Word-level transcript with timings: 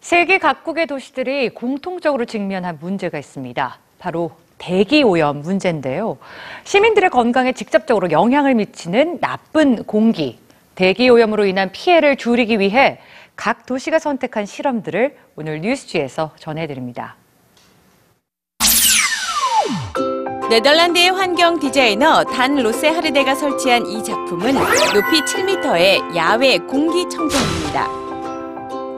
세계 0.00 0.38
각국의 0.38 0.86
도시들이 0.86 1.50
공통적으로 1.50 2.24
직면한 2.24 2.78
문제가 2.80 3.18
있습니다. 3.18 3.78
바로 3.98 4.32
대기 4.56 5.02
오염 5.02 5.40
문제인데요. 5.40 6.18
시민들의 6.64 7.10
건강에 7.10 7.52
직접적으로 7.52 8.10
영향을 8.10 8.54
미치는 8.54 9.20
나쁜 9.20 9.84
공기, 9.84 10.38
대기 10.74 11.08
오염으로 11.08 11.44
인한 11.44 11.70
피해를 11.72 12.16
줄이기 12.16 12.58
위해 12.58 12.98
각 13.36 13.66
도시가 13.66 13.98
선택한 13.98 14.46
실험들을 14.46 15.16
오늘 15.36 15.60
뉴스지에서 15.60 16.32
전해드립니다. 16.38 17.16
네덜란드의 20.48 21.10
환경 21.10 21.60
디자이너 21.60 22.24
단 22.24 22.56
로세 22.56 22.88
하르데가 22.88 23.34
설치한 23.34 23.86
이 23.86 24.02
작품은 24.02 24.54
높이 24.54 25.20
7m의 25.20 26.16
야외 26.16 26.58
공기 26.58 27.08
청정기입니다. 27.08 27.99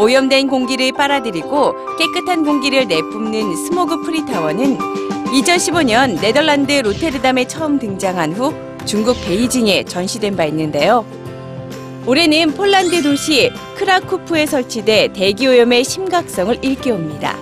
오염된 0.00 0.48
공기를 0.48 0.92
빨아들이고 0.92 1.74
깨끗한 1.98 2.42
공기를 2.42 2.88
내뿜는 2.88 3.54
스모그 3.54 4.00
프리타워는 4.00 4.78
2015년 4.78 6.18
네덜란드 6.22 6.72
로테르담에 6.72 7.46
처음 7.46 7.78
등장한 7.78 8.32
후 8.32 8.54
중국 8.86 9.14
베이징에 9.26 9.84
전시된 9.84 10.36
바 10.36 10.46
있는데요. 10.46 11.04
올해는 12.06 12.52
폴란드 12.52 13.02
도시 13.02 13.52
크라쿠프에 13.76 14.46
설치돼 14.46 15.12
대기오염의 15.12 15.84
심각성을 15.84 16.64
일깨웁니다. 16.64 17.36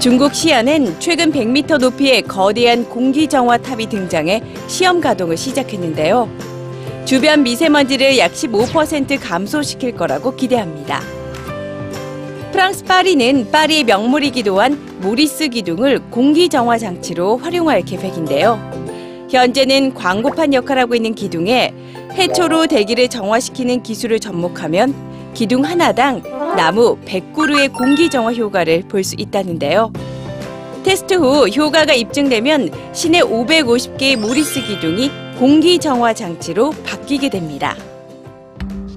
중국 0.00 0.34
시안은 0.34 1.00
최근 1.00 1.30
100m 1.30 1.78
높이의 1.78 2.22
거대한 2.22 2.88
공기정화탑이 2.88 3.90
등장해 3.90 4.42
시험 4.68 5.02
가동을 5.02 5.36
시작했는데요. 5.36 6.51
주변 7.04 7.42
미세먼지를 7.42 8.16
약 8.18 8.32
15% 8.32 9.18
감소시킬 9.20 9.92
거라고 9.96 10.34
기대합니다. 10.34 11.00
프랑스 12.52 12.84
파리는 12.84 13.50
파리의 13.50 13.84
명물이기도 13.84 14.60
한 14.60 14.78
모리스 15.00 15.48
기둥을 15.48 16.10
공기정화 16.10 16.78
장치로 16.78 17.38
활용할 17.38 17.82
계획인데요. 17.82 18.60
현재는 19.30 19.94
광고판 19.94 20.52
역할하고 20.52 20.94
있는 20.94 21.14
기둥에 21.14 21.74
해초로 22.12 22.66
대기를 22.66 23.08
정화시키는 23.08 23.82
기술을 23.82 24.20
접목하면 24.20 24.94
기둥 25.34 25.64
하나당 25.64 26.22
나무 26.56 26.98
100그루의 27.06 27.72
공기 27.72 28.10
정화 28.10 28.34
효과를 28.34 28.82
볼 28.88 29.02
수 29.02 29.14
있다는데요. 29.16 29.90
테스트 30.84 31.14
후 31.14 31.48
효과가 31.48 31.94
입증되면 31.94 32.70
시내 32.92 33.20
550개의 33.20 34.16
모리스 34.16 34.60
기둥이 34.66 35.10
공기 35.42 35.76
정화 35.76 36.14
장치로 36.14 36.70
바뀌게 36.86 37.28
됩니다. 37.28 37.74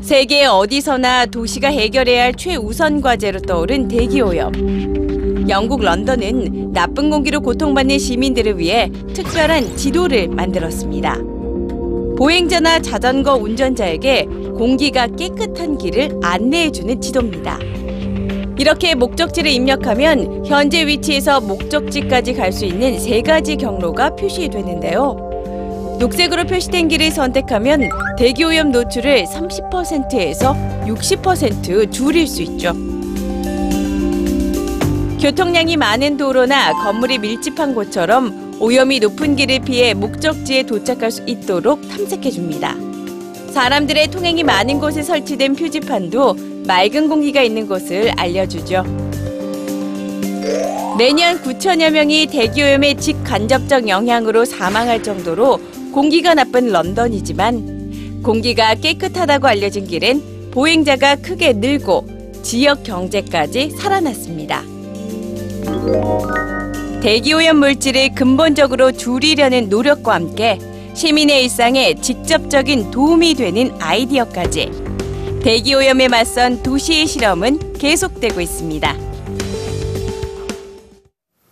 세계 0.00 0.46
어디서나 0.46 1.26
도시가 1.26 1.68
해결해야 1.68 2.22
할 2.22 2.34
최우선 2.34 3.02
과제로 3.02 3.40
떠오른 3.40 3.88
대기 3.88 4.22
오염. 4.22 4.50
영국 5.50 5.82
런던은 5.82 6.72
나쁜 6.72 7.10
공기로 7.10 7.42
고통받는 7.42 7.98
시민들을 7.98 8.58
위해 8.58 8.90
특별한 9.12 9.76
지도를 9.76 10.28
만들었습니다. 10.28 11.18
보행자나 12.16 12.78
자전거 12.80 13.34
운전자에게 13.34 14.24
공기가 14.56 15.08
깨끗한 15.08 15.76
길을 15.76 16.20
안내해주는 16.22 17.02
지도입니다. 17.02 17.58
이렇게 18.58 18.94
목적지를 18.94 19.50
입력하면 19.50 20.46
현재 20.46 20.86
위치에서 20.86 21.42
목적지까지 21.42 22.32
갈 22.32 22.50
수 22.50 22.64
있는 22.64 22.98
세 22.98 23.20
가지 23.20 23.56
경로가 23.56 24.16
표시되는데요. 24.16 25.29
녹색으로 26.00 26.44
표시된 26.44 26.88
길을 26.88 27.10
선택하면 27.10 27.90
대기오염 28.16 28.72
노출을 28.72 29.26
30%에서 29.26 30.54
60% 30.86 31.92
줄일 31.92 32.26
수 32.26 32.40
있죠. 32.40 32.72
교통량이 35.20 35.76
많은 35.76 36.16
도로나 36.16 36.72
건물이 36.72 37.18
밀집한 37.18 37.74
곳처럼 37.74 38.56
오염이 38.60 38.98
높은 39.00 39.36
길을 39.36 39.60
피해 39.60 39.92
목적지에 39.92 40.62
도착할 40.62 41.10
수 41.10 41.22
있도록 41.26 41.86
탐색해 41.90 42.30
줍니다. 42.30 42.74
사람들의 43.50 44.08
통행이 44.08 44.42
많은 44.42 44.78
곳에 44.78 45.02
설치된 45.02 45.54
표지판도 45.54 46.34
맑은 46.66 47.10
공기가 47.10 47.42
있는 47.42 47.66
곳을 47.66 48.10
알려주죠. 48.16 48.84
매년 50.96 51.42
9천여 51.42 51.90
명이 51.90 52.26
대기오염의 52.28 52.96
직간접적 52.96 53.86
영향으로 53.86 54.46
사망할 54.46 55.02
정도로 55.02 55.60
공기가 55.92 56.34
나쁜 56.34 56.70
런던이지만 56.70 58.22
공기가 58.22 58.74
깨끗하다고 58.74 59.48
알려진 59.48 59.86
길엔 59.86 60.50
보행자가 60.50 61.16
크게 61.16 61.54
늘고 61.54 62.06
지역 62.42 62.84
경제까지 62.84 63.70
살아났습니다. 63.70 64.62
대기오염 67.02 67.56
물질을 67.56 68.14
근본적으로 68.14 68.92
줄이려는 68.92 69.68
노력과 69.68 70.14
함께 70.14 70.58
시민의 70.94 71.44
일상에 71.44 71.94
직접적인 71.94 72.90
도움이 72.90 73.34
되는 73.34 73.72
아이디어까지 73.78 74.70
대기오염에 75.42 76.08
맞선 76.08 76.62
도시의 76.62 77.06
실험은 77.06 77.72
계속되고 77.74 78.40
있습니다. 78.40 79.09